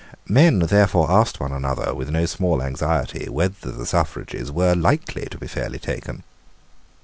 Men 0.27 0.57
therefore 0.57 1.11
asked 1.11 1.39
one 1.39 1.51
another, 1.51 1.93
with 1.93 2.09
no 2.09 2.25
small 2.25 2.63
anxiety, 2.63 3.29
whether 3.29 3.71
the 3.71 3.85
suffrages 3.85 4.51
were 4.51 4.73
likely 4.73 5.25
to 5.27 5.37
be 5.37 5.45
fairly 5.45 5.77
taken. 5.77 6.23